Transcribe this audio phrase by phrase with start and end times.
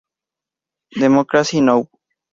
[0.99, 1.87] Democracy Now!